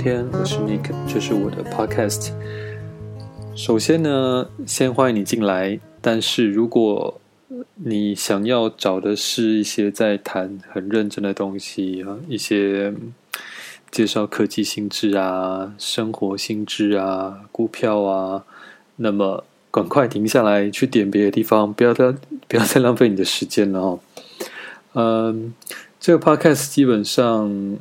[0.00, 2.32] 天，我是 Nick，这是我的 Podcast。
[3.54, 5.78] 首先呢，先欢迎你进来。
[6.00, 7.20] 但是如果
[7.74, 12.94] 你想要找的是一些在谈很认真的东西啊，一些
[13.90, 18.44] 介绍科技新知啊、生活新知啊、股票啊，
[18.96, 22.10] 那么赶快停下来，去点别的地方，不要再
[22.48, 24.00] 不要再浪费你的时间了哦。
[24.94, 25.52] 嗯，
[26.00, 27.76] 这个 Podcast 基本上。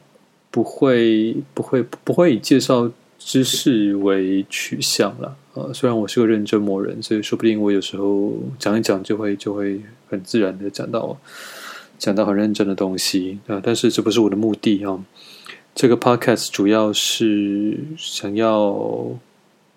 [0.59, 5.37] 不会，不会，不会以介绍知识为取向了。
[5.53, 11.17] 呃，虽然我是个认真磨人，所以说不定我有时候讲一讲就会就会很自然的讲到
[11.97, 13.61] 讲到很认真的东西啊。
[13.63, 15.01] 但是这不是我的目的啊。
[15.73, 19.17] 这个 podcast 主要是想要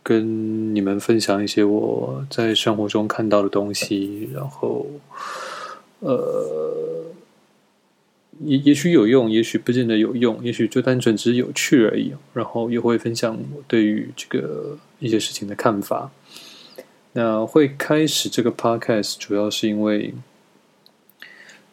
[0.03, 4.84] 跟你们分享一些我在生活中看到的东西，然后
[6.00, 6.91] 呃。
[8.44, 12.12] 也也许有用，也许不见得有用，也许就单纯只是有趣而已。
[12.32, 16.10] 然后也会分享我对于这个一些事情的看法。
[17.12, 20.14] 那会开始这个 podcast，主要是因为，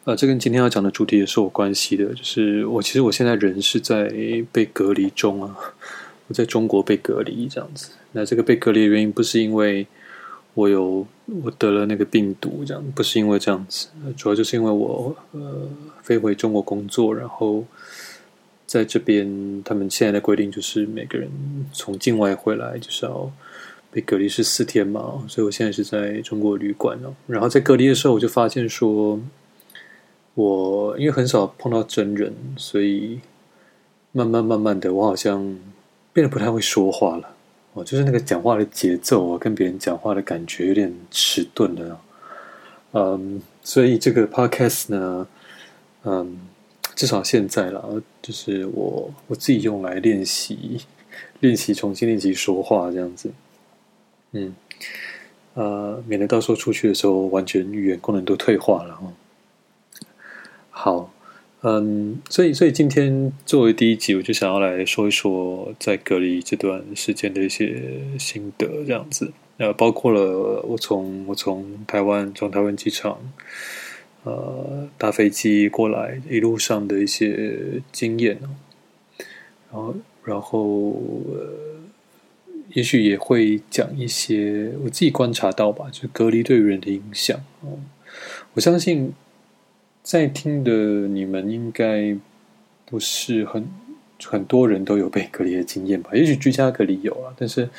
[0.04, 2.14] 呃，这跟今天要讲的主题也是有关系的。
[2.14, 4.12] 就是我其实我现在人是在
[4.52, 5.56] 被隔离中啊，
[6.28, 7.90] 我在中国被隔离这样子。
[8.12, 9.86] 那这个被隔离的原因不是因为。
[10.54, 11.06] 我有
[11.42, 15.68] 我得了那个病毒，这样不是因为这样子，主要就是因为我呃
[16.02, 17.64] 飞回中国工作，然后
[18.66, 21.30] 在这边他们现在的规定就是每个人
[21.72, 23.30] 从境外回来就是要
[23.90, 27.12] 被隔离是四天嘛，所以我现在是在中国旅馆哦。
[27.26, 29.20] 然后在隔离的时候，我就发现说，
[30.34, 33.20] 我因为很少碰到真人，所以
[34.12, 35.58] 慢慢慢慢的，我好像
[36.12, 37.36] 变得不太会说话了。
[37.72, 42.00] 哦，就是那个讲话的节奏啊，跟别人讲话的感觉有点迟钝了。
[42.92, 45.28] 嗯，所以这个 podcast 呢，
[46.02, 46.40] 嗯，
[46.96, 50.80] 至少现在了，就是我我自己用来练习，
[51.38, 53.30] 练习重新练习说话这样子。
[54.32, 54.54] 嗯，
[55.54, 59.12] 呃，免得到时候出去的时候，完全语言功能都退化了哦。
[60.70, 61.10] 好。
[61.62, 69.30] 嗯，所以，所以今天作为第一集，我就想要来说一说在隔离这段时间的一些心得，这样子。
[69.58, 73.18] 呃，包括了我从我从台湾从台湾机场
[74.24, 78.38] 呃搭飞机过来一路上的一些经验
[79.70, 79.94] 然后，
[80.24, 80.92] 然后
[81.28, 81.76] 呃，
[82.72, 87.38] 也许也会讲一些我自己观察到吧，就是隔离对人的影响。
[87.60, 87.78] 哦，
[88.54, 89.12] 我相信。
[90.10, 92.16] 在听的你们应该
[92.84, 93.64] 不是很
[94.24, 96.10] 很多人都有被隔离的经验吧？
[96.14, 97.70] 也许居家隔离有啊，但是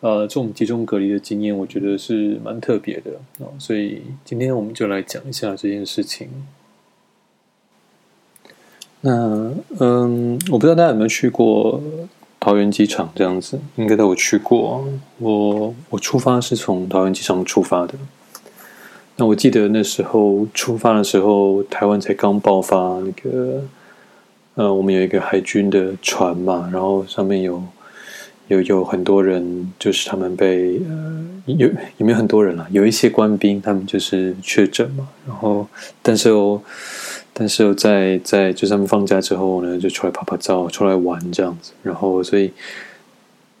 [0.00, 3.52] 呃，这种集中隔离的经验，我觉得是蛮特别的哦。
[3.60, 6.28] 所以今天我们就来讲一下这件事情。
[9.02, 11.80] 那嗯，我不知道大家有没有去过
[12.40, 14.84] 桃园机场这样子，应该都有去过。
[15.18, 17.94] 我我出发是从桃园机场出发的。
[19.20, 23.62] 那我记得那时候出发的时候，台湾才刚爆发那个，
[24.54, 27.62] 呃，我们有一个海军的船嘛，然后上面有
[28.48, 32.66] 有有很多人，就是他们被呃有有没有很多人啊？
[32.70, 35.66] 有一些官兵他们就是确诊嘛，然后
[36.00, 36.62] 但是又
[37.34, 42.50] 但是又在在就是他们放假之后呢，就出来拍拍照，出来玩这样子，然后所以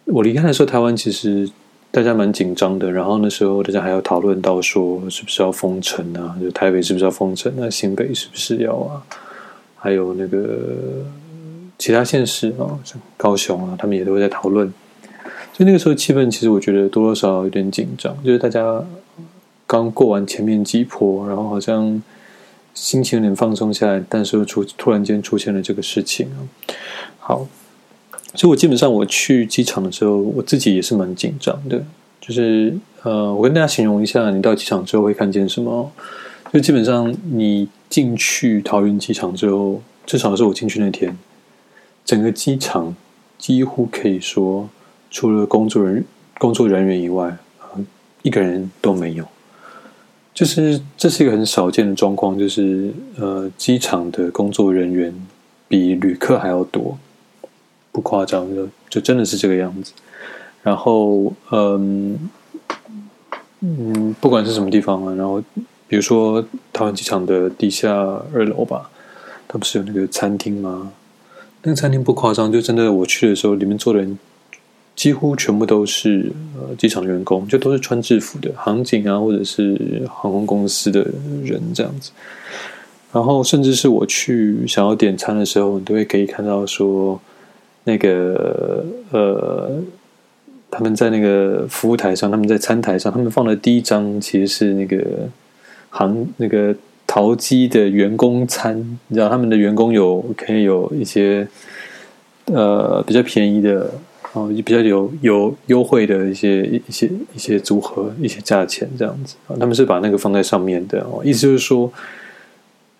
[0.06, 1.50] 我离开的时候，台湾其实。
[1.92, 6.36] 大家蛮紧张的，然后那时候大家还要讨论到说是不是要封城啊？
[6.40, 7.52] 就台北是不是要封城？
[7.56, 9.02] 那新北是不是要啊？
[9.76, 11.04] 还有那个
[11.78, 14.72] 其他县市啊，像高雄啊，他们也都会在讨论。
[15.52, 18.84] 所以那个时候气氛其实我觉得多多少少有点紧张，就是大家
[19.66, 22.00] 刚过完前面几波，然后好像
[22.72, 26.38] 心情有点放松下来，但是又出突然间出现了这个事情啊。
[27.18, 27.48] 好。
[28.34, 31.82] 所以，我基本上我去机场的时候，我自己也是蛮紧张的。
[32.20, 35.90] 就是呃，我跟大家形容一下，你到机场之后会看见什么？
[36.52, 41.16] 就基本上你进去桃园机场之后，至少是我进去那天，
[42.04, 42.94] 整个机场
[43.38, 44.68] 几乎可以说，
[45.10, 46.04] 除了工作人
[46.38, 47.36] 工作人员以外，
[48.22, 49.26] 一个人都没有。
[50.32, 55.12] 就是这是一个很少见的状况，就是呃，机场的工作人员
[55.66, 56.96] 比旅客还要多。
[57.92, 59.92] 不夸张，就就真的是这个样子。
[60.62, 62.18] 然后，嗯
[63.60, 65.42] 嗯，不管是什么地方啊，然后
[65.88, 67.90] 比如说台湾机场的地下
[68.34, 68.90] 二楼吧，
[69.48, 70.92] 它不是有那个餐厅吗？
[71.62, 74.18] 那个餐厅不夸张，就真的我去的时候，里面坐的人
[74.94, 81.00] 几乎全部都是呃机场员工，就都是穿制服的航警啊，或者是航空公司的
[81.42, 82.10] 人这样子。
[83.12, 87.18] 然后，甚至是我去想要点餐的时候，你都会可以看到说。
[87.84, 89.70] 那个呃，
[90.70, 95.04] 他们在那个服务台上，他们在餐台上，他们放的第一张其实是那个
[95.88, 96.74] 航那个
[97.06, 98.78] 淘机的员工餐，
[99.08, 101.46] 你知道他们的员工有可以有一些
[102.46, 103.90] 呃比较便宜的。
[104.32, 111.92] 然哦，比较有有优惠的一些一些一些组合，一些价钱这样子，他们是把那个放在上面的哦，意思就是说，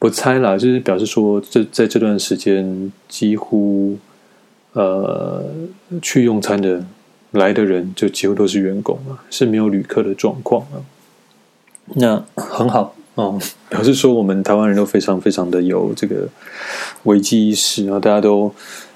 [0.00, 3.96] 我猜啦，就是表示说，这在这段时间几乎
[4.72, 5.44] 呃
[6.00, 6.84] 去用餐的
[7.32, 10.82] 来的人就几乎都是员工啊，是没有旅客的状况啊。
[11.94, 13.38] 那很好哦，
[13.68, 16.28] 表示说我们台湾人都非常非常的有这个
[17.04, 18.52] 危机意识啊，大家都。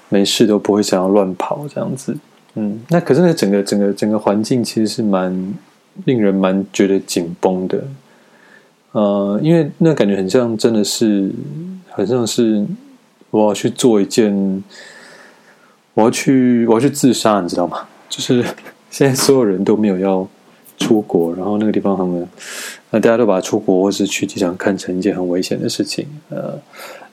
[0.07, 2.15] 没事都不会想要乱跑这样子，
[2.53, 5.53] 嗯，那可是那整个整个整个环境其实是蛮
[6.05, 7.83] 令人蛮觉得紧绷的，
[8.91, 11.31] 呃，因为那感觉很像真的是
[11.89, 12.63] 很像是
[13.31, 14.63] 我要去做一件，
[15.95, 17.79] 我要去我要去自杀，你知道吗？
[18.07, 18.45] 就是
[18.91, 20.27] 现在所有人都没有要
[20.77, 22.27] 出国，然后那个地方他们
[22.91, 26.59] 那大家都把出国或是去机场看成一件很危险的事情，呃。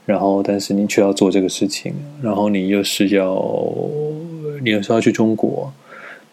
[0.05, 3.41] 然后，但是你却要做这个事情，然后你又是要，
[4.61, 5.73] 你又是要去中国。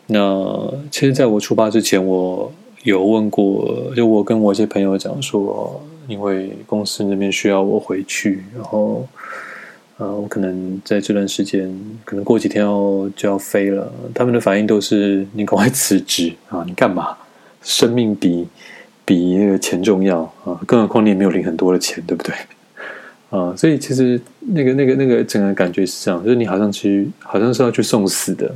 [0.08, 9.08] 那其实，在我出发之前，我有问过，就我跟我一些朋友讲说，因为公司那边需要我回去，然后，
[10.00, 11.70] 呃，我可能在这段时间，
[12.06, 13.94] 可能过几天要就要飞了。
[14.16, 16.64] 他们的反应都是：你赶快辞职啊！
[16.66, 17.18] 你干嘛？
[17.62, 18.48] 生命比
[19.04, 20.58] 比那个钱重要啊！
[20.66, 22.34] 更何况你也没有领很多的钱，对不对？
[23.30, 28.56] 啊，所以其实那个、那个、那个整个感觉是这样，就是你好像去，好像是要去送死的。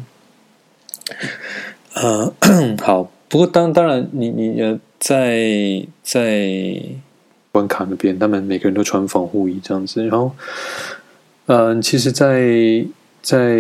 [1.95, 2.33] 呃，
[2.81, 6.81] 好，不过当当然，你你呃，在在
[7.51, 10.31] 关卡那边，他们每个人都穿防护衣这样子，然后，
[11.45, 12.85] 嗯，其实，在
[13.21, 13.57] 在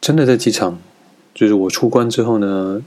[0.00, 0.78] 真的在机场，
[1.34, 2.82] 就是我出关之后呢，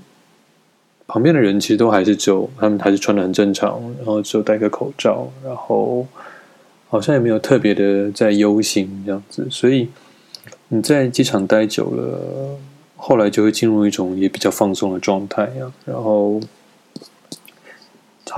[1.07, 6.07] 旁边的人其实都还是只有他们还是穿的很正常，然后只有戴个口罩，然后。
[6.91, 9.87] 好像也没有特别的在忧心这样子，所以
[10.69, 12.57] 你在机场待久了，
[12.95, 15.71] 后来就会进入一种也比较放松的状态呀。
[15.85, 16.41] 然后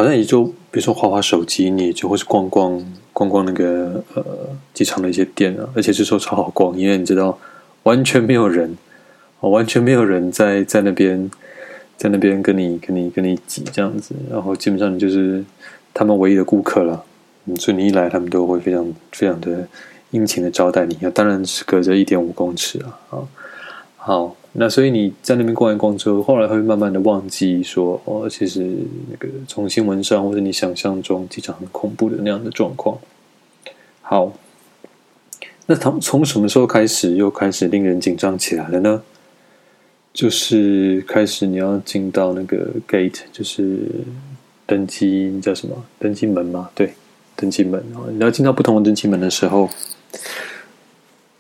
[0.01, 2.83] 好像也就比如说划划手机，你就会是逛逛
[3.13, 4.25] 逛逛那个呃
[4.74, 7.38] 机场的一些店啊，而且这时候超好逛，因为你知道
[7.83, 8.75] 完全没有人，
[9.42, 11.30] 完全没有人在在那边
[11.98, 15.45] 在那边跟你跟你跟你挤这样子，然后基本上你就是
[15.94, 17.03] 他们唯一的顾客了。
[17.59, 19.68] 所以你一来，他们都会非常非常的
[20.09, 20.98] 殷勤的招待你。
[21.13, 23.21] 当然是隔着一点五公尺啊，啊，
[24.03, 28.65] 好，那所以你在那边逛一逛之后，后来会慢慢的忘记说，哦，其实
[29.12, 32.98] 那个从新闻上或者你想象中机场很恐怖的那样的状况。
[34.01, 34.33] 好，
[35.68, 39.03] 那从从什么时候开始又开始令人紧张起来了呢？
[40.12, 43.77] 就是开始你要进到那个 gate，就是
[44.65, 45.75] 登机叫什么？
[46.00, 46.91] 登机门嘛，对。
[47.34, 48.05] 登机门啊！
[48.12, 49.67] 你要进到不同的登机门的时候，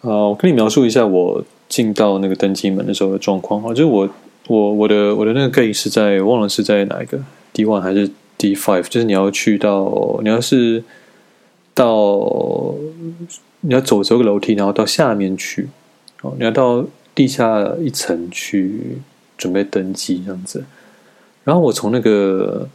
[0.01, 4.09] 啊，我跟你描述一下我进到那个登机门的时候的状况啊，就是我
[4.47, 7.19] 我我的我的那个 gate 是在忘了是在哪一个
[7.53, 10.83] D one 还是 D five，就是你要去到你要是
[11.73, 12.75] 到
[13.61, 15.69] 你要走这个楼梯，然后到下面去
[16.21, 18.97] 哦，你要到地下一层去
[19.37, 20.63] 准备登机这样子，
[21.43, 22.67] 然后我从那个。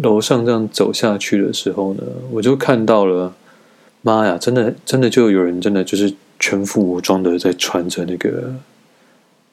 [0.00, 2.02] 楼上这样走下去的时候呢，
[2.32, 3.34] 我就看到了，
[4.00, 8.52] 妈呀，真的真的就有人真的就是全副武装的在穿着那个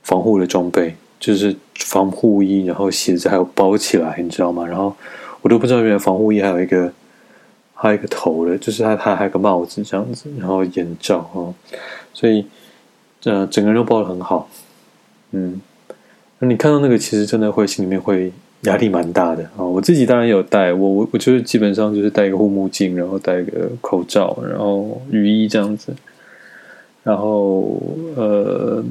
[0.03, 4.65] 防护的装备，就是防护衣，然后鞋子还有包起来，你知道吗？
[4.65, 4.95] 然后
[5.41, 6.91] 我都不知道原来防护衣还有一个
[7.73, 11.53] 还有一个头的，就是它它还有个帽子这样子，然后眼罩啊，
[12.13, 12.45] 所以
[13.23, 14.49] 呃整个人都包的很好，
[15.31, 15.61] 嗯，
[16.39, 18.31] 那你看到那个其实真的会心里面会。
[18.61, 19.61] 压力蛮大的啊！
[19.63, 25.93] 我自己当然有戴，我我我就是基本上就是戴一个护目镜，然后戴一个口罩，然后雨衣这样子。
[27.05, 27.81] 然后
[28.17, 28.83] 呃，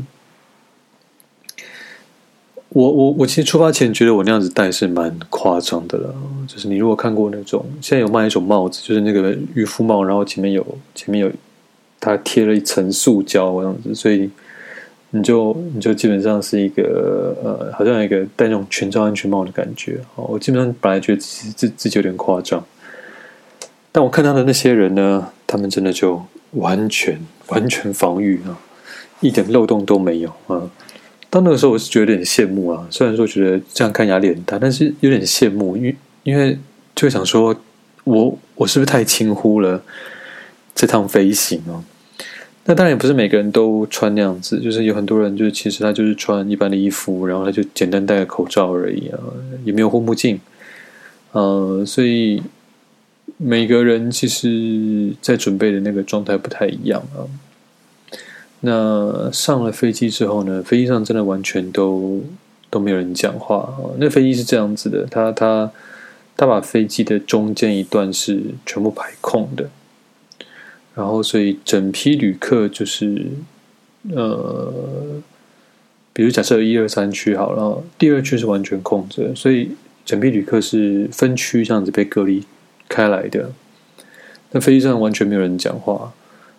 [2.71, 6.15] 我我我其实出发前觉得我那样子戴是蛮夸张的了。
[6.49, 11.31] 就是你如果看过那种现在有卖一种帽子，就是那个渔夫帽，然后前面有前面有
[12.01, 14.31] 它贴了一层塑胶这样子，所以。
[15.17, 20.25] 你就你就基本上是一个呃，好像一个戴那种全罩安全帽的感觉哦。
[20.29, 22.67] 我基本上本来觉得自自自己有点夸张，
[23.97, 26.21] 但我看到的那些人呢，他们真的就
[26.51, 28.59] 完全完全防御啊，
[29.21, 30.69] 一点漏洞都没有啊。
[31.31, 32.85] 到那个时候，我是觉得有点羡慕啊。
[32.91, 36.59] 虽然说觉得这样看压力很大，但是有点羡慕，因为因为
[36.97, 37.55] 就想说，
[38.03, 39.81] 我我是不是太轻忽了
[40.75, 41.79] 这趟飞行啊？
[42.65, 49.21] 那当然也不是每个人都穿那样子，就是有很多人就是其实他就是穿一般的衣服，然后他就简单戴个口罩而已啊，
[49.65, 50.41] 也没有护目镜，
[51.31, 52.43] 呃，所以
[53.37, 57.27] 每个人其实在准备的那个状态不太一样啊。
[58.61, 62.23] 那上了飞机之后呢，飞机上真的完全都
[62.71, 63.93] 都没有人讲话啊。
[63.99, 65.71] 那飞机是这样子的，他他
[66.37, 69.69] 他把飞机的中间一段是全部排空的。
[70.95, 73.27] 然后，所以整批旅客就是，
[74.13, 74.73] 呃，
[76.13, 79.71] 比如假设一二三区好了，第二区是完全空着，所以
[80.05, 82.45] 整批旅客是分区这样子被隔离
[82.89, 83.51] 开来的。
[84.51, 86.13] 那飞机上完全没有人讲话。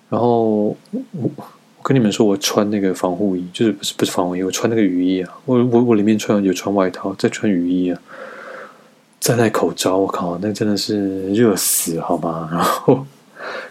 [0.09, 0.77] 然后我
[1.11, 1.29] 我
[1.81, 5.37] 跟你们说，我穿那个防护衣，就是不是不是防护衣，我穿那个雨衣啊。
[5.45, 8.01] 我我我里面穿有穿外套，再穿雨衣啊，
[9.19, 9.97] 再戴口罩。
[9.97, 12.49] 我靠，那真的是热死好吗？
[12.53, 13.05] 然后。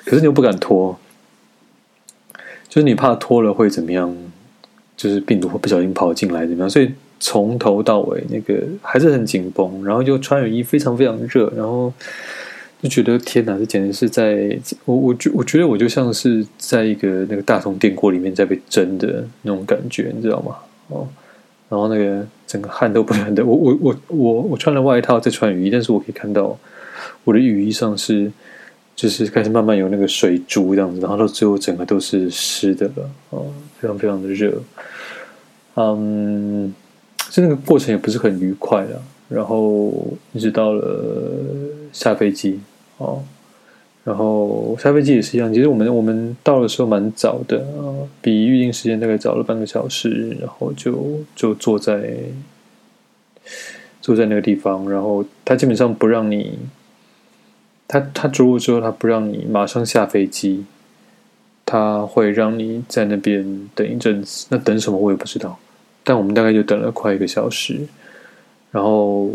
[0.05, 0.97] 可是你又不敢脱，
[2.69, 4.15] 就是你怕脱了会怎么样？
[4.97, 6.71] 就是病毒会不小心跑进来怎么样？
[6.71, 11.93] 所以从头到尾那个还是很紧绷，然后就穿雨衣，非常非常热，然后
[12.83, 20.57] 就觉得天哪，这简直是在我我觉我觉得我就像是在一个那个大铜电锅里面在被蒸的那种感觉，你知道吗？
[20.89, 21.09] 哦，
[21.69, 26.59] 然后那个整个汗都不断的，我我我我我穿了外套再穿雨衣，但是我可以看到
[27.25, 28.31] 我的雨衣上是。
[28.97, 34.53] 就是开始慢慢有那个水珠这样子，然后到最后整个都是湿的了，哦，非常非常的热，
[35.75, 36.73] 嗯，
[37.35, 39.93] 就那个过程也不是很愉快的，然后
[40.33, 41.35] 一直到了
[41.93, 42.61] 下飞机，
[42.99, 43.25] 哦，
[44.05, 52.15] 然后下飞机也是一样，其实我们我们到的时候蛮早的啊，比预定时间大概早了半个小时，然后就就坐在
[54.01, 56.57] 坐在那个地方，然后他基本上不让你。
[57.87, 60.65] 他他着陆之后，他不让你马上下飞机，
[61.67, 64.47] 他会让你在那边等一阵子。
[64.49, 65.59] 那等什么我也不知道，
[66.05, 67.81] 但我们大概就等了快一个小时。
[68.71, 69.31] 然后，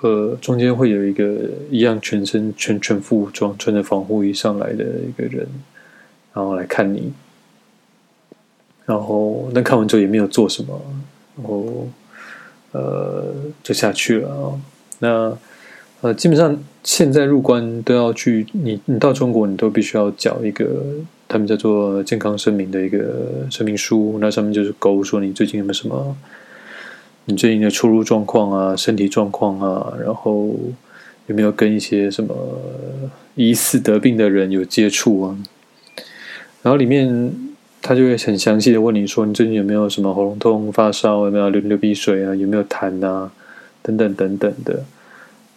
[0.00, 5.46] 呃，中间会有一个一样全身全全副武装、穿着防护衣上来的一个人，
[6.32, 7.12] 然后来看你。
[8.86, 10.80] 然后那看完之后也没有做什么，
[11.36, 11.88] 然后
[12.72, 14.60] 呃就下去了啊。
[15.00, 15.38] 那。
[16.02, 20.82] 呃，基本上现在入关都要去，你你到中国，你都必须要缴一个
[21.32, 26.14] 他们叫做健康声明的一个声明书，那上面就是勾说你最近有没有什么，
[27.24, 30.54] 你最近的出入状况啊，身体状况啊，然后
[31.28, 32.36] 有没有跟一些什么
[33.34, 35.38] 疑似得病的人有接触啊，
[36.60, 37.34] 然后里面
[37.80, 43.32] 他就会很详细的问你说，你最近有没有什么喉咙痛、发烧，有没有流流鼻水啊，有没有痰啊，
[43.82, 44.84] 等等等等的。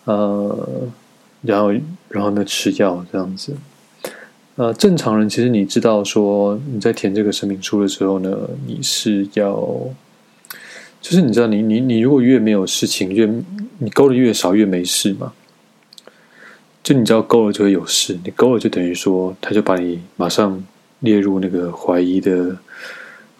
[0.05, 0.87] 呃，
[1.41, 1.73] 然后，
[2.07, 3.53] 然后呢，吃药这样子。
[4.57, 9.53] 呃，正常人其实你知道说你在填这个声明书的时候呢，你是要，
[11.01, 13.29] 就是你知道你你你如果越没有事情，越
[13.79, 15.33] 你勾的越少越没事嘛。
[16.81, 20.63] 就你知道勾了就会有事，你勾了就等于说他就把你马上
[20.99, 22.55] 列入那个怀疑的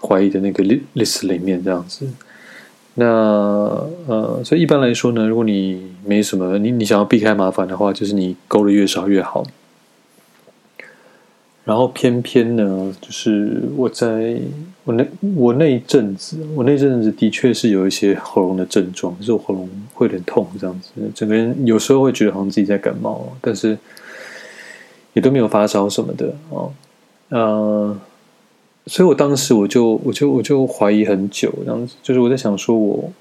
[0.02, 0.64] 怀疑的那个
[0.96, 2.06] list 里面这样子。
[2.96, 3.06] 那
[4.08, 9.46] 呃，所以一般来说呢，如果你没什么，你你想要避开麻烦的话，就是你勾的越少越好。
[11.66, 14.40] 然后偏偏呢，就是我在
[14.86, 15.06] 我那
[15.36, 23.78] 我那一阵子，我那阵子的确是有一些喉咙的症状，就是我喉咙会有点痛，这样子，整个人有时候会觉得好像自己在感冒，但是
[25.12, 26.72] 也都没有发烧什么的哦，
[27.30, 28.00] 呃。
[28.88, 33.12] 所以我当时我就我就我就怀疑很久，这样子，就是我在想说，我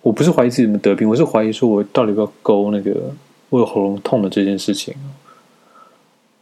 [0.00, 2.96] 我不是怀疑自己怎么得病，我是怀疑说我到底要不要勾那个
[3.50, 4.94] 我有喉咙痛的这件事情。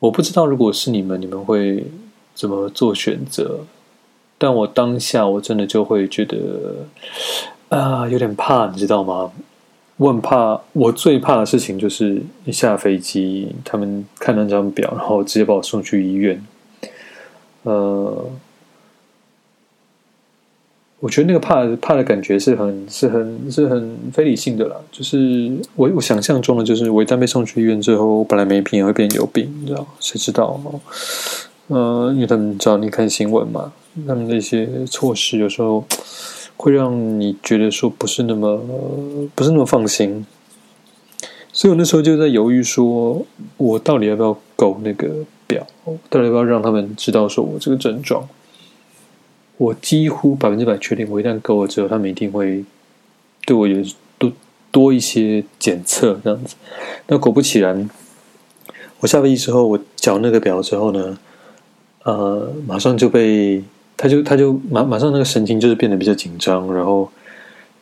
[0.00, 1.84] 我不知道如果是你们，你们会
[2.34, 3.60] 怎么做选择？
[4.38, 6.86] 但我当下我真的就会觉得
[7.68, 9.32] 啊，有点怕，你知道吗？
[9.96, 16.44] 我很怕，我最怕的事情就是一下飞机，他们看那张表，然后直接把我送去医院，
[17.62, 18.24] 呃。
[21.00, 24.76] 我觉得那个怕怕的感觉是很是很是很非理性的啦。
[24.90, 29.86] 就是我我想象中的，就是我一旦被送去医院之后，我本来没病也会变有病，你知道？
[30.00, 30.60] 谁知道？
[31.68, 33.72] 呃，因为他们知道你看新闻嘛，
[34.06, 35.84] 他们那些措施有时候
[36.56, 38.60] 会让你觉得说不是那么
[39.34, 40.26] 不是那么放心。
[41.52, 43.24] 所以我那时候就在犹豫，说
[43.56, 45.08] 我到底要不要勾那个
[45.46, 45.66] 表？
[46.10, 48.28] 到底要不要让他们知道说我这个症状？
[49.58, 52.64] 我几乎百分之百确定，我一旦够了之后，他们一定会
[53.44, 53.84] 对我有
[54.16, 54.32] 多
[54.70, 56.54] 多一些检测这样子。
[57.08, 57.90] 那果不其然，
[59.00, 61.18] 我下飞机之后，我缴那个表之后呢，
[62.04, 63.62] 呃，马上就被
[63.96, 67.10] 他就他就马马上那个神情就是变得比较紧张，然后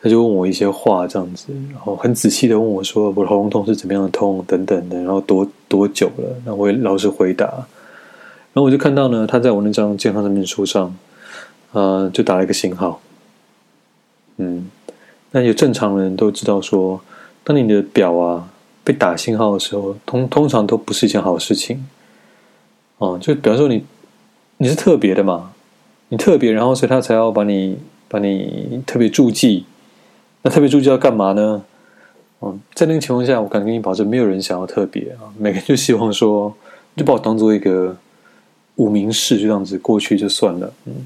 [0.01, 10.95] 他就问我一些话这样子，然后很仔细的问我说我喉咙痛是怎么样的痛等等的，然后多多久了，然后我老实回答，然后我就看到呢，他在我那张健康证明书上，
[11.71, 12.99] 呃，就打了一个星号，
[14.37, 14.69] 嗯，
[15.31, 16.99] 那有正常人都知道说，
[17.43, 18.49] 当你的表啊
[18.83, 21.87] 被打星号的时候，通通常都不是一件好事情，
[22.97, 23.83] 哦，就比方说你。
[24.59, 25.53] 你是特别的嘛？
[26.09, 29.67] 你特别，然后所以他才要把你把你特别注记。
[30.41, 31.63] 那特别注记要干嘛呢？
[32.41, 35.29] 嗯，在那个情况下，我敢跟你保证，没有人想要特别啊。
[35.37, 36.51] 每个人就希望说，
[36.95, 37.95] 就把我当做一个
[38.77, 40.73] 无名氏，就这样子过去就算了。
[40.85, 41.05] 嗯，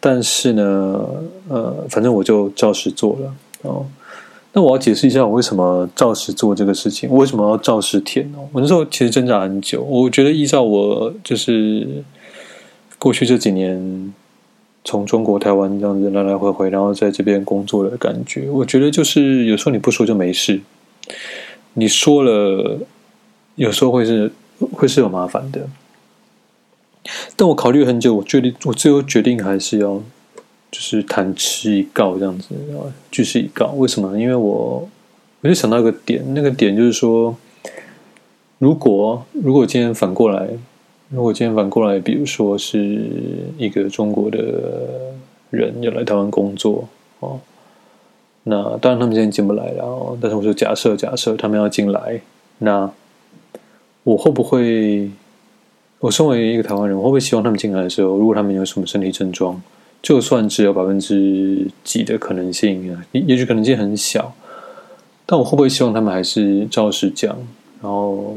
[0.00, 1.06] 但是呢，
[1.48, 3.34] 呃，反正我就照实做了。
[3.62, 3.86] 哦，
[4.52, 7.08] 那我要解释一下，我为什么照实做这个事情？
[7.10, 8.38] 我为什么要照实填呢？
[8.52, 9.82] 我那时候其实挣扎很久。
[9.82, 12.04] 我觉得依照我就是。
[12.98, 14.14] 过去这几年，
[14.82, 20.58] 从中国台湾这样子来来回回，然后在这边工作的感觉，我觉得就是有时候你不说就没事，
[21.74, 22.78] 你说了，
[23.56, 24.32] 有时候会是
[24.72, 25.68] 会是有麻烦的。
[27.36, 30.02] 但我考虑很久，我决定，我最后决定还是要
[30.70, 33.72] 就是坦持以告这样子啊，据实以告。
[33.76, 34.18] 为什么？
[34.18, 34.88] 因为我
[35.40, 37.36] 我就想到一个点，那个点就是说，
[38.58, 40.48] 如果如果今天反过来。
[41.08, 43.08] 如果今天反过来，比如说是
[43.56, 45.14] 一个中国的
[45.50, 46.88] 人要来台湾工作
[47.20, 47.38] 哦，
[48.42, 50.18] 那当然他们现在进不来了哦。
[50.20, 52.20] 但是我说假设假设他们要进来，
[52.58, 52.90] 那
[54.02, 55.08] 我会不会？
[56.00, 59.60] 我身为一个台湾人，我会不会希望他们进来的时候，如果他们有什么身体症状，
[60.02, 64.34] 就算只有百分之几的可能性啊，也也许可能性很小，
[65.24, 67.36] 但我会不会希望他们还是照实讲，
[67.82, 68.34] 然后？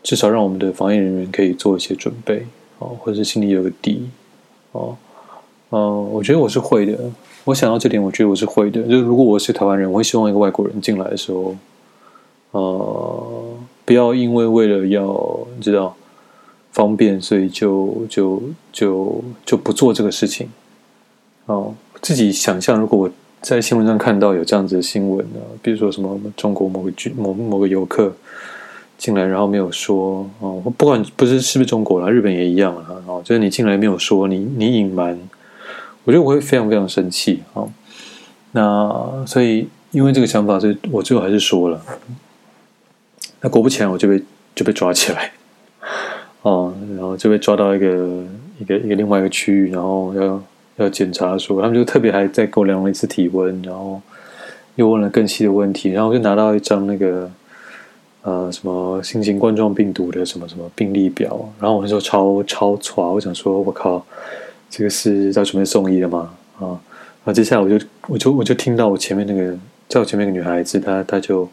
[0.00, 2.46] 至少让我们的防疫人员可以做一些准备，
[2.78, 4.08] 哦，或者是心里有个底，
[4.72, 4.96] 哦，
[5.70, 6.96] 嗯，我觉得我是会的。
[7.44, 8.80] 我想到这点，我觉得我是会的。
[8.84, 11.56] 就如果我是台湾人，我会希望一个外国人进来的时候，
[12.52, 13.22] 呃，
[13.84, 15.94] 不要因为为了要知道
[16.78, 18.40] 方便，所以就就
[18.72, 20.48] 就就不做这个事情。
[21.46, 23.10] 哦，自己想象，如果我
[23.40, 28.14] 在新闻上看到有这样子的新闻呢，比如说什么中国某个剧某某个游客。
[28.98, 32.84] 进来，然后没有说哦，不管不是是不是中国啦，日本也一样啊。
[33.06, 35.16] 哦，就是你进来没有说，你你隐瞒，
[36.02, 37.62] 我觉得我会非常非常生气啊。
[38.50, 41.80] 那所以因为这个想法，所以我最后还是说了。
[43.40, 44.20] 那果不其然，我就被
[44.56, 45.30] 就被抓起来
[46.48, 48.24] 哦，然后就被抓到一个
[48.58, 50.42] 一个一个另外一个区域，然后要
[50.76, 54.00] 要检查，说他们就特别还再给我量了一次体温，然后
[54.76, 57.30] 又问了更细的问题，然后就拿到一张那个。
[58.22, 61.48] 呃，什么新型冠状病毒的什么什么病例表？
[61.58, 64.04] 然后我那时候超超喘，我想说，我靠，
[64.68, 66.30] 这个是在准备送医了吗？
[66.58, 66.76] 啊，
[67.24, 69.56] 然后接下来我就我就我就听到我前面那个
[69.88, 71.48] 在我前面那个女孩子，她她就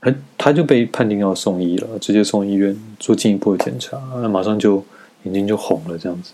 [0.00, 4.84] 他他就被判定要送医了，直接送医院做进一步的检查，那马上就
[5.24, 6.32] 眼睛就红了，这样子，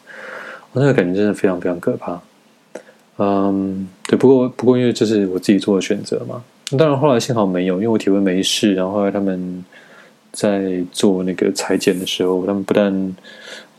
[0.73, 2.21] 我那个感觉真的非常非常可怕。
[3.19, 6.43] 嗯，对，不过不过因为这是我自己做的选择嘛。
[6.77, 8.75] 当然，后来幸好没有，因为我体温没事。
[8.75, 9.63] 然后后来他们
[10.33, 13.17] 在做那个裁剪的时候，他们不但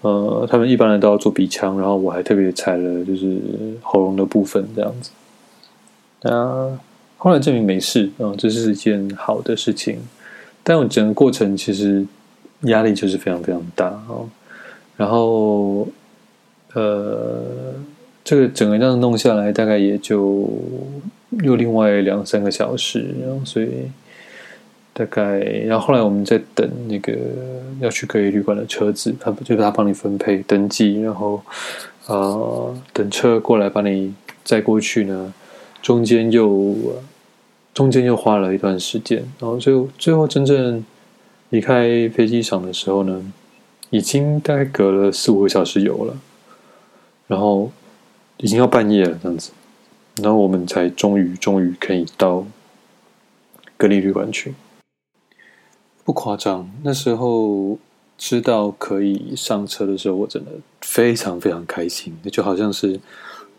[0.02, 3.40] 呃，他们一般人都要做鼻腔，然后我还特别裁了就是
[3.82, 5.10] 喉咙的部分这样子。
[6.22, 6.78] 那
[7.24, 9.98] 后来证明没事，嗯，这是一件好的事情。
[10.62, 12.06] 但我整个过程其实
[12.64, 14.28] 压力就是非常非常大哦。
[14.98, 15.88] 然后
[16.74, 17.74] 呃，
[18.26, 20.50] 这个整个这样弄下来，大概也就。
[21.42, 23.70] 又另外两三个小时，然后所以
[24.94, 27.12] 大概，然后后来我们在等那个
[27.80, 31.42] 要去隔离旅馆的车子，他就是他帮你分配登记，然后
[32.06, 35.34] 啊等车过来把你载过去呢，
[35.82, 36.76] 中间又
[37.74, 40.84] 中间又花了一段时间，然后最后最后真正
[41.50, 43.34] 离开飞机场的时候呢，
[43.90, 46.18] 已经大概隔了四五个小时有了，
[47.28, 47.72] 然后
[48.38, 49.52] 已经要半夜了这样子。
[50.22, 52.46] 然后我们才终于终于可以到
[53.76, 54.54] 隔离旅馆去，
[56.04, 56.70] 不夸张。
[56.84, 57.80] 那时候
[58.16, 63.00] 知道可以上车的时候，我真的非常非常开心，就好像是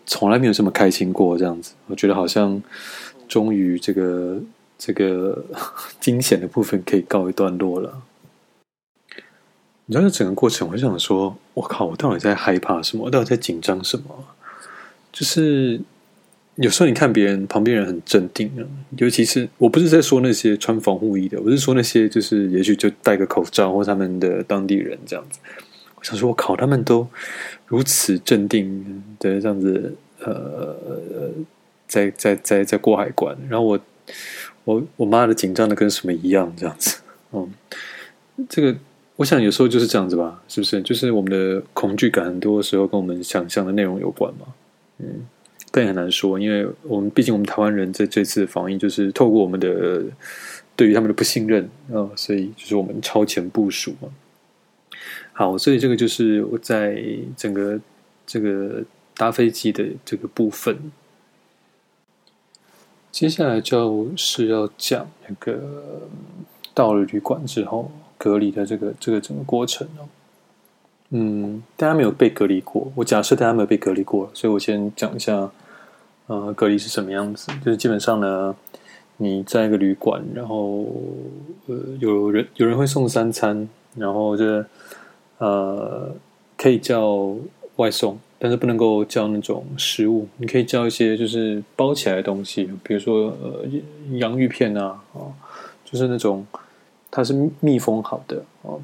[0.06, 1.72] 从来没有这么开心过这样子。
[1.88, 2.62] 我觉得好像
[3.28, 4.40] 终于这个
[4.78, 5.44] 这个
[6.00, 8.02] 惊险的部分可以告一段落了。
[9.86, 13.04] 你知道，整个过程，我就想说：我靠，我到底在害怕什么？
[13.04, 14.24] 我到底在紧张什么？
[15.12, 15.80] 就是。
[16.58, 18.62] 有时候你看别人旁边人很镇定啊，
[18.98, 25.40] 尤其是我不是在说那些穿防护衣的，我是说那些就是也许就戴个口罩或他们的当地人这样子。
[25.96, 27.04] 我想说，我靠，他们都
[27.66, 30.76] 如此镇定的这样子，呃，
[31.94, 33.78] 在在在在过海关，然后我
[34.64, 37.00] 我我妈的紧张的跟什么一样，这样子，
[37.32, 37.48] 嗯，
[38.48, 38.76] 这个
[39.16, 40.82] 我想有时候就是这样子吧，是不是？
[40.82, 44.46] 就是我们的恐惧感很多时候跟我们想象的内容有关嘛，
[44.98, 45.26] 嗯。
[45.70, 50.04] 更很难说，因为我们毕竟我们台湾人在这次防疫，就是透过我们的
[50.76, 54.08] 对于他们的不信任啊，所以就是我们超前部署嘛。
[55.32, 57.02] 好，所以这个就是我在
[57.36, 57.80] 整个
[58.24, 58.84] 这个
[59.16, 60.78] 搭飞机的这个部分，
[63.14, 65.60] 接下来就是要讲那个
[66.74, 70.02] 到了旅馆之后隔离的这个这个整个过程哦。
[71.10, 75.48] 嗯，大家没有被隔离过，我假设大家没有被隔离过，所以我先讲一下。
[76.26, 77.52] 呃，隔离是什么样子？
[77.64, 78.56] 就是基本上呢，
[79.18, 80.84] 你在一个旅馆，然后
[81.66, 84.66] 呃，有人有人会送三餐，然后这
[85.38, 86.10] 呃
[86.56, 87.32] 可以叫
[87.76, 90.28] 外送，但是不能够叫那种食物。
[90.36, 93.64] 你可以叫一些就是包起来的东西，比如说呃
[94.18, 95.32] 洋芋片啊，哦，
[95.82, 96.46] 就是那种
[97.10, 98.78] 它是密封好的哦。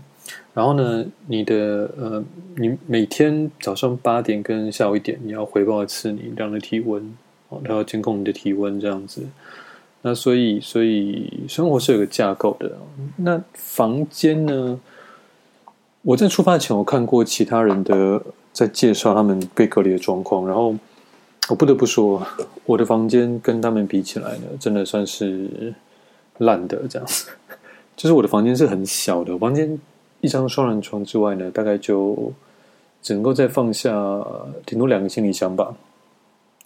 [0.55, 2.25] 然后呢，你的呃，
[2.57, 7.15] 你每天早上八点跟下午一点，你要回报一次你量的体温。
[7.51, 9.27] 哦，它要监控你的体温这样子，
[10.01, 12.79] 那所以所以生活是有个架构的。
[13.17, 14.81] 那房间呢？
[16.03, 20.75] 我在出发前我看过其他人的在介绍他们被隔离的状况，然后
[21.49, 22.27] 我不得不说，
[22.65, 25.75] 我的房间跟他们比起来呢，真的算是
[26.39, 27.09] 烂的这样。
[27.97, 29.79] 就是我的房间是很小的，房间
[30.21, 32.33] 一张双人床之外呢，大概就
[33.03, 33.93] 只能够再放下
[34.65, 35.75] 顶多两个行李箱吧。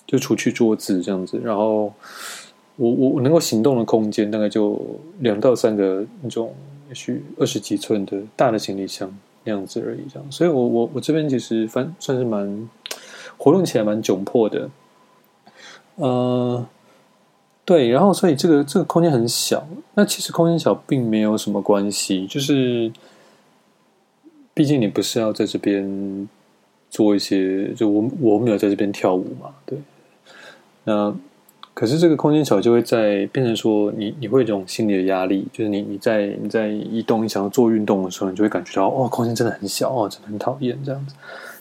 [0.06, 1.92] 就除去桌子这样子，然后
[2.76, 4.78] 我我我能够行动的空间大概就
[5.20, 6.54] 两到三个那种，
[6.88, 9.10] 也许二十几寸的大的行李箱
[9.44, 10.32] 那样子而已，这样。
[10.32, 12.68] 所以我我我这边其实反算是蛮
[13.36, 14.68] 活动起来蛮窘迫的，
[15.96, 16.66] 呃，
[17.64, 22.90] 对，然后所以这个这个空间很小，那其实空间小并没有什么关系，就是
[24.52, 26.28] 毕竟你不是要在这边
[26.90, 29.78] 做一些，就我我没有在这边跳舞嘛，对。
[30.84, 31.14] 那
[31.74, 41.16] 可是这个空间小就会在变成说你你会有一种心理的压力，就是你你在你在移动你想要做运动的时候，你就会感觉到哦，空间真的很小哦，真的很讨厌这样子。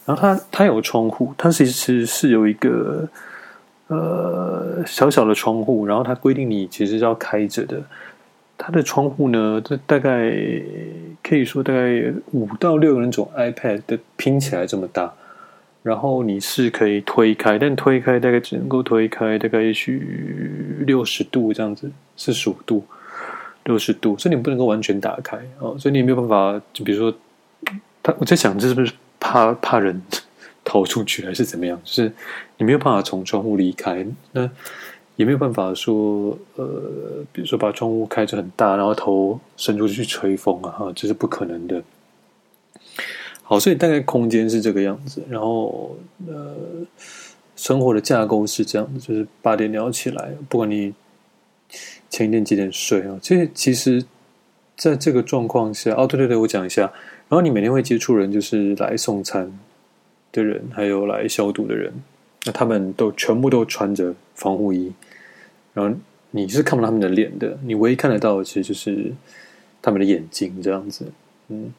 [0.05, 3.09] 然后它它有窗户，它其实是有一个
[3.87, 7.81] 呃小小的窗户，然后它规定你其实是要开着的。
[8.55, 10.31] 它的窗户呢，这大概
[11.23, 15.11] 可以说大概五到六个那种 iPad 的拼起来这么大。
[15.83, 22.85] 然后你是可以推开，但推开大概只能够推开大概也许六十度这样子，四十五度，
[23.65, 27.17] 六十度，所以你不能够完全打开哦，所以你没有办法，就比如说，
[28.01, 30.01] 他我在想这是不是怕怕人
[30.63, 31.77] 逃出去还是怎么样？
[31.83, 32.09] 就是
[32.57, 34.49] 你没有办法从窗户离开，那
[35.17, 36.65] 也没有办法说，呃，
[37.33, 41.83] 比如说把窗户开着很大，然后头伸出去吹风啊，这是不可能的。
[43.53, 46.55] 好，所以大概空间是这个样子，然后呃，
[47.55, 50.91] 生活的架构是这样子，就是八点你要起来，不管你
[52.09, 54.03] 前一天几点睡啊，这其实
[54.75, 56.81] 在这个状况下，哦，对对对，我讲一下，
[57.29, 59.59] 然后你每天会接触人，就是来送餐
[60.31, 61.93] 的人，还有来消毒的人，
[62.45, 64.91] 那他们都全部都穿着防护衣，
[65.75, 65.95] 然后
[66.31, 69.13] 你是看不到他们的脸的，你唯一看得到的其实就是
[69.79, 71.05] 他们的眼睛这样子，
[71.49, 71.71] 嗯。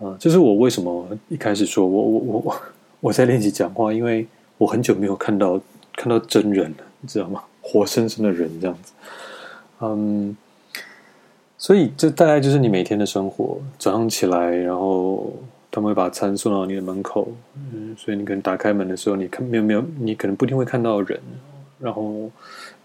[0.00, 2.62] 啊，这是我为什么一开始说我我我我
[3.00, 5.60] 我在练习讲话，因为我很久没有看到
[5.94, 7.42] 看到真人了，你知道吗？
[7.60, 8.92] 活生生的人这样子，
[9.80, 10.34] 嗯，
[11.58, 13.58] 所以这大概就是你每天的生活。
[13.78, 15.30] 早上起来，然后
[15.70, 21.20] 他们会把餐送到你的门口，嗯，所以你可能打开门的时候，你看没有没有，你可能不一定会看到人。
[21.78, 22.30] 然后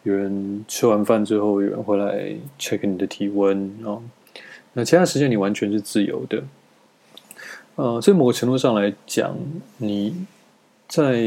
[0.03, 3.97] 有人吃完饭之后，有人会来 check 你的体温啊。
[4.73, 6.43] 那其他时间你完全是自由的。
[7.75, 9.35] 呃，在某个程度上来讲，
[9.77, 10.15] 你
[10.87, 11.21] 在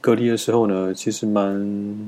[0.00, 1.54] 隔离的时候呢，其实蛮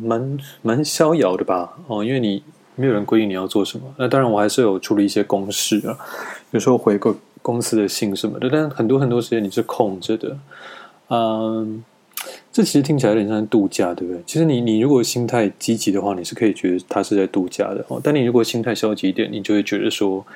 [0.03, 1.79] 蛮蛮逍遥的吧？
[1.87, 2.43] 哦，因为你
[2.75, 3.85] 没有人规定你要做什么。
[3.97, 5.97] 那当然，我还是有处理一些公事啊，
[6.51, 8.49] 有时候回个公司的信什么的。
[8.51, 10.37] 但很多很多时间你是空着的。
[11.11, 11.85] 嗯，
[12.51, 14.21] 这其实听起来有点像度假，对不对？
[14.27, 18.01] 其实你你如果心态积极的话，你是可以觉得他是在度假的哦。
[18.03, 20.27] 但你如果心态消极一点，你就会觉得说，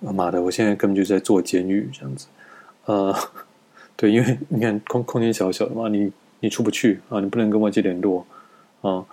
[0.00, 2.26] 妈的，我现在根本就是在做监狱这样子。
[2.86, 3.14] 呃，
[3.96, 8.26] 对，因为你看空空间小小的嘛，你你出不去啊，你不能跟外界联络
[8.80, 9.04] 啊，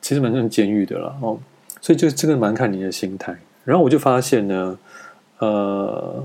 [0.00, 1.38] 其实蛮像监狱的了哦，
[1.80, 3.36] 所以就这个蛮看你的心态。
[3.64, 4.78] 然后我就发现呢，
[5.38, 6.22] 呃，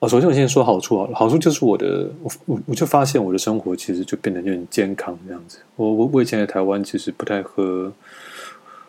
[0.00, 5.58] 哦，首先我先说好处好了，好处就是我的，我我我就发现我的生活其实就变得有点健康这样子。
[5.76, 7.92] 我我我以前在台湾其实不太喝，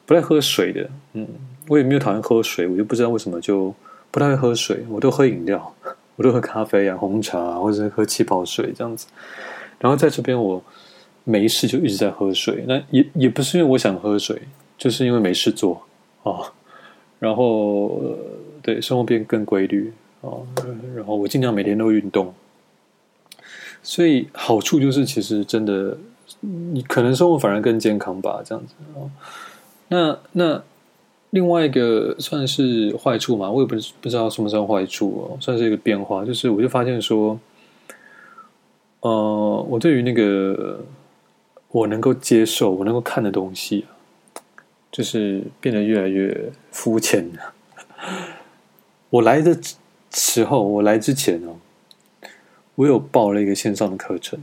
[0.06, 1.28] 不太喝水的，嗯，
[1.68, 3.74] 我也没有讨厌喝水，我就不知道为什么就
[4.10, 5.76] 不太会喝水，我都喝饮料，
[6.16, 9.08] 我都喝咖啡啊、红茶或者喝气泡水这样子。
[9.80, 10.62] 然后在这边我
[11.24, 14.42] 没事就一直在喝水，那也也不是因为我想喝水，
[14.78, 15.82] 就是因为没事做
[16.24, 16.46] 哦。
[17.20, 18.02] 然后
[18.62, 19.94] 对生活变更规律。
[20.22, 20.44] 哦，
[20.96, 22.34] 然后我尽量每天都运动，
[23.84, 25.96] 所以好处就是，其实真的，
[26.40, 29.12] 你可能生活反而更健康吧，这样子哦。
[29.88, 30.64] 那那
[31.36, 37.38] 另外一个算是坏处嘛，我也不不知道算不算坏处哦，算是一个变化，就是我就发现说，
[39.02, 40.80] 呃，我对于那个
[41.72, 43.84] 我能够接受、我能够看的东西，
[44.92, 47.54] 就是变得越来越肤浅了。
[49.10, 49.56] 我来的。
[50.18, 51.58] 时候我来之前哦，
[52.76, 54.40] 我有报了一个线上的课程，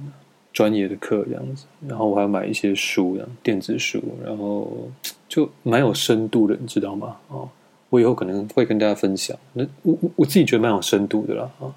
[0.53, 4.89] 专业的课这样子，然后我还买一些书，电子书，然后
[5.29, 7.17] 就蛮有深度的，你知道吗？
[7.29, 7.49] 哦，
[7.91, 9.37] 我以后可能会跟大家分享。
[9.55, 11.75] 那我我自己觉得蛮有深度的啦啊。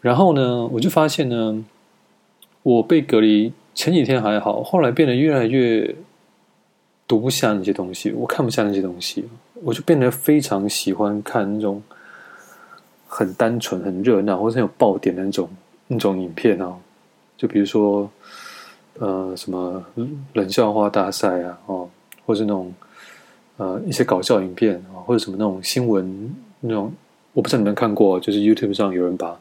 [0.00, 1.64] 然后呢，我就发现呢，
[2.62, 5.94] 我被隔离前几天还好，后来变得越来越
[7.08, 9.24] 读不下那些东西，我看不下那些东西，
[9.62, 11.82] 我就变得非常喜欢看那种。
[13.06, 15.48] 很单纯、很热闹，或者很有爆点的那种
[15.86, 16.76] 那种影片哦，
[17.36, 18.10] 就比如说，
[18.98, 19.84] 呃，什么
[20.32, 21.88] 冷笑话大赛啊，哦，
[22.24, 22.72] 或是那种
[23.56, 26.92] 呃一些搞笑影片啊，或者什么那种新闻那种，
[27.32, 29.38] 我不知道你们看过，就是 YouTube 上有人把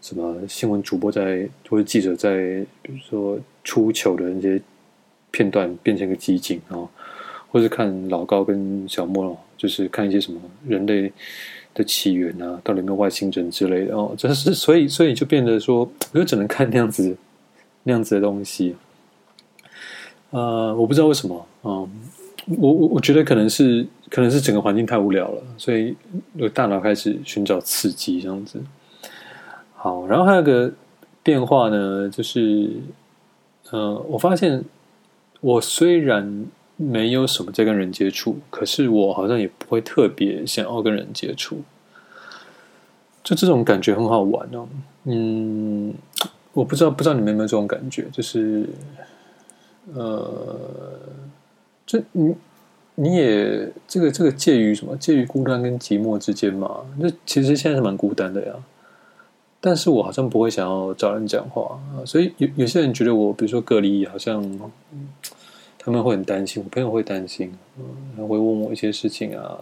[0.00, 2.36] 什么新闻主播在或者记者在，
[2.82, 4.60] 比如说出糗的那些
[5.30, 6.76] 片段变成一个集锦啊，
[7.50, 11.12] 或者看老高跟小莫，就是看一些什么人类。
[11.74, 14.12] 的起源啊，到底有没有外星人之类的哦？
[14.18, 17.16] 这是所以，所以就变得说，我就只能看那样子
[17.88, 18.76] 那样子的东西。
[20.30, 21.90] 呃，我不知道为什么嗯，
[22.58, 25.96] 我我我觉得可能是可能是整个环境太无聊了，所以
[26.38, 28.62] 我大脑开始寻找刺激这样子。
[29.74, 30.70] 好，然后还有个
[31.22, 32.70] 变化呢，就是
[33.70, 34.62] 呃，我发现
[35.40, 36.46] 我虽然。
[36.80, 41.60] 没有什么在跟人接触，可是我好像也不会特别想要跟人接触，
[43.24, 44.68] 就这种感觉很好玩哦。
[45.02, 45.92] 嗯，
[46.58, 48.68] 我不知道，不知道你们有没有这种感觉，就是
[49.94, 50.98] 呃，
[51.86, 52.34] 就你
[52.96, 54.96] 你也这个这个介于什么？
[54.96, 56.80] 介于孤单跟寂寞之间嘛？
[56.98, 58.54] 那其实现在是蛮孤单的呀，
[59.60, 64.70] 但是我好像不会想要找人讲话啊，所以有有些人觉得我，比如说隔离，好像。
[65.80, 69.56] 他们会很担心，我朋友会担心，嗯，会问我一些事情啊，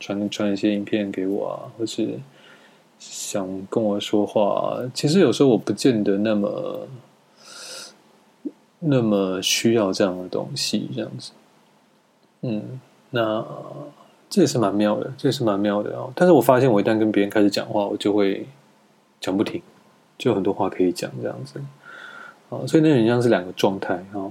[0.00, 2.18] 传传一些影片给我啊，或是
[3.00, 4.78] 想跟我说话。
[4.94, 6.86] 其实有时候我不见得那么
[8.78, 11.32] 那么需要这样的东西，这样子。
[12.42, 12.78] 嗯，
[13.10, 13.44] 那
[14.28, 16.12] 这也是蛮妙的，这也是蛮妙的哦。
[16.14, 18.46] 但是我发现，我一旦跟别人开始讲话，我就会
[19.20, 19.60] 讲不停，
[20.16, 21.60] 就有很多话可以讲，这样子。
[22.50, 24.30] 啊，所以那很像是两个状态啊。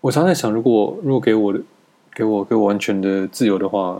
[0.00, 1.60] 我常在想，如果如果给我的
[2.12, 3.98] 给我给我完全的自由的话，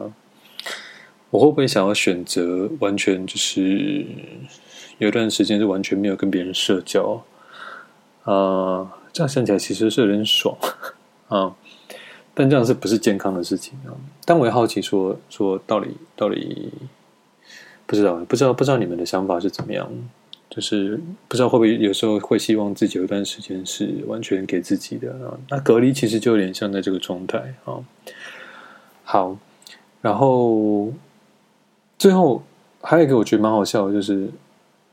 [1.35, 4.07] 我会不会想要选择完全就是
[4.99, 7.21] 有一段时间是完全没有跟别人社交
[8.23, 8.95] 啊？
[9.13, 10.57] 这样想起来其实是有点爽
[11.27, 11.53] 啊，
[12.35, 13.91] 但这样是不是健康的事情啊？
[14.25, 16.71] 但我也好奇，说说到底到底
[17.85, 19.91] 不知道不知道不知道你们的想法是怎么样？
[20.49, 25.35] 就是不知道会不会有时候会希望自己有一段时间是完全给自己的啊？
[25.51, 27.83] 那隔离其实就有点像在这个状态啊。
[29.03, 29.37] 好，
[30.01, 30.93] 然后
[32.05, 32.43] 最后
[32.83, 34.29] 还有一个我觉得蛮好笑的，就是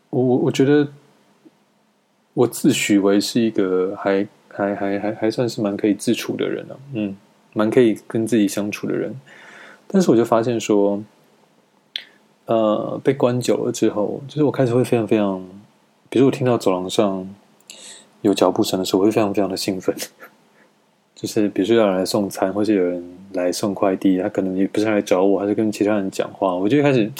[0.09, 0.87] 我我我觉得
[2.33, 7.13] 我自诩为是一个还还还还还算是蛮可以自处的人啊，嗯，
[7.51, 9.13] 蛮可以跟自己相处的人，
[9.89, 11.03] 但是我就发现说。
[12.45, 15.41] 呃，被关久了之后，就是我开始会非常非常，
[16.09, 17.29] 比如我听到走廊上
[18.21, 19.95] 有脚步声的时候，我会非常非常的兴奋。
[21.21, 23.03] 就是比如说有人来送餐，或是有人
[23.33, 27.11] 来送快递，他可能也不是来找我，还是跟其他人讲话，我就开始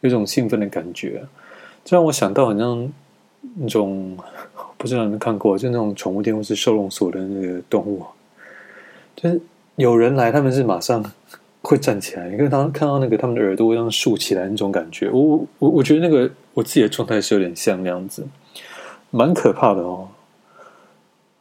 [0.00, 1.22] 有种兴奋的感觉。
[1.84, 2.92] 这让我想到好像
[3.54, 4.16] 那种
[4.76, 8.02] 不知道你们看过，就那种宠物店或是收容所的那个动物，
[9.14, 9.40] 就是
[9.76, 11.04] 有人来，他们是马上。
[11.60, 18.24] 会站起来，因为当看到那个他们的耳朵这样竖起来那种感觉，我我我觉得那个我自己的状态是有点像那样子，
[19.10, 20.08] 蛮可怕的哦。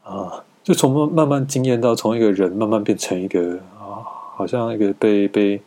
[0.03, 4.03] 啊，就从慢慢慢经验到从一个人慢慢变成一个啊，
[4.35, 5.61] 好像一个被被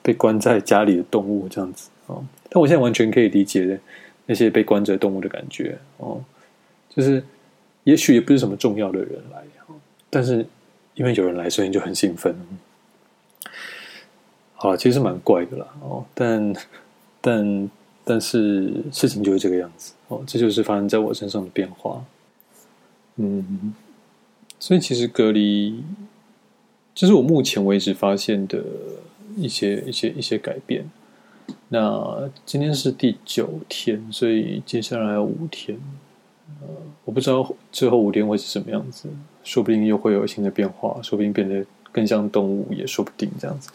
[0.00, 2.24] 被关在家里的动物这样子哦。
[2.48, 3.80] 但我现在完全可以理解
[4.26, 6.22] 那些被关着动物的感觉哦，
[6.88, 7.20] 就是
[7.82, 9.42] 也许也不是什么重要的人来，
[10.08, 10.46] 但是
[10.94, 12.32] 因为有人来，所以你就很兴奋。
[14.54, 16.54] 好，其实蛮怪的啦哦，但
[17.20, 17.70] 但
[18.04, 22.00] 但是事情就是这个样子哦，这就是发生在我身上的变化。
[23.16, 23.74] 嗯，
[24.60, 25.82] 所以其实隔离，
[26.94, 28.62] 这是我目前为止发现的
[29.36, 30.84] 一些一些一些改变。
[31.68, 35.78] 那今天是第九天，所以接下来还有五天。
[36.60, 36.68] 呃，
[37.04, 39.08] 我不知道最后五天会是什么样子，
[39.44, 43.70] 说不定又会有新的变化，说不定变得更像动物，也说不定这样子。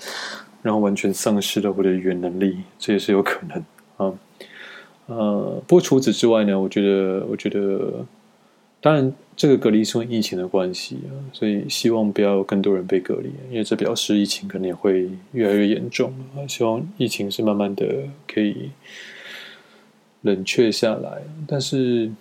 [0.62, 3.64] 然后完全丧失了我的语言能力，这也是有可能
[3.98, 4.18] 啊。
[5.06, 8.06] 呃，不过除此之外呢，我觉得，我觉得，
[8.82, 16.48] 当然这个隔离是因为疫情的关系啊，所以希望不要更多人被隔离，因为这表示疫情可能也会越来越严重啊。
[16.48, 17.86] 希望疫情是慢慢的
[18.28, 18.70] 可以
[20.22, 22.12] 冷却下来，但是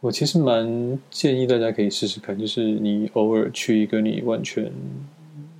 [0.00, 4.70] 我其实蛮建议大家可以试试看，就是你偶尔去一个你完全。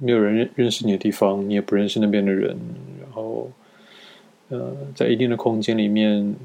[0.00, 2.56] 没有人认认识你的地方，你也不认识那边的人，
[3.00, 3.50] 然后，
[4.48, 6.36] 呃，在一定的空间里面，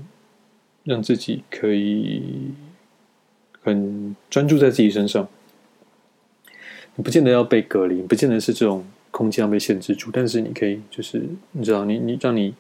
[0.83, 2.23] 让自己可以
[3.63, 5.27] 很专注在自己身上。
[6.95, 11.23] 你不见得要被隔离，不见得是这种空间要被限制住，但是你可以，就是
[11.53, 12.53] 你知道，你你让你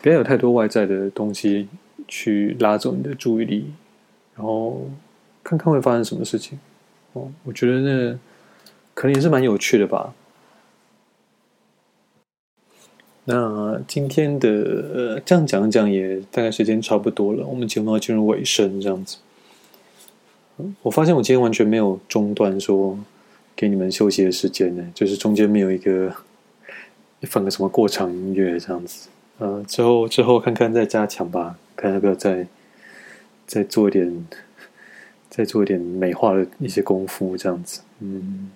[0.00, 1.68] 不要有太多外在的东西
[2.08, 3.66] 去拉走你的注意力，
[4.34, 4.88] 然后
[5.42, 6.58] 看看会发生什么事情。
[7.12, 8.18] 哦，我觉得那
[8.94, 10.14] 可能也是蛮有趣的吧。
[13.24, 19.18] 那今天的呃，这样讲讲也大概时间差不多了，我们节目要进入尾声，这样子。
[20.82, 22.98] 我发现我今天完全没有中断说
[23.54, 26.14] 给你们休息的时间呢，就是中间没有一个
[27.22, 29.08] 放个什么过场音乐这样子。
[29.38, 32.46] 呃，之后之后看看再加强吧，看要不要再
[33.46, 34.26] 再做一点，
[35.28, 37.80] 再做一 点美化的一些功夫这样子。
[38.00, 38.50] 嗯，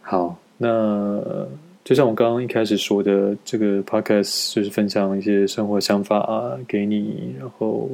[0.00, 1.48] 好，那。
[1.82, 7.88] 就像我刚刚一开始说的，这个 podcast 就是分享一些生活想法给你，然后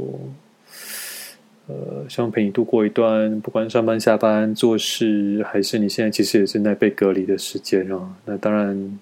[1.68, 8.16] 呃，希望陪你度过一段不管上班、下班、做事，还是你现在其实也正在被隔离的时间啊。
[8.24, 8.98] 那当然，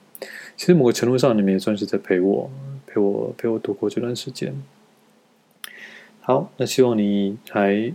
[0.57, 2.51] 其实某个程度上，你们也算是在陪我，
[2.87, 4.55] 陪我，陪我度过这段时间。
[6.21, 7.93] 好，那希望你还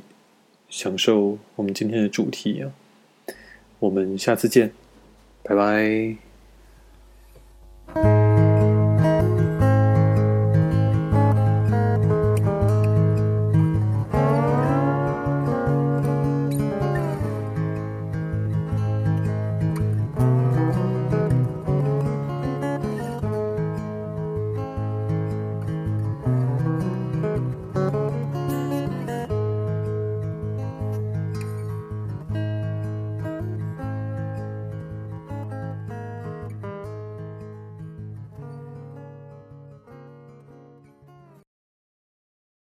[0.70, 2.72] 享受我们今天的主题啊。
[3.80, 4.72] 我们下次见，
[5.42, 6.29] 拜拜。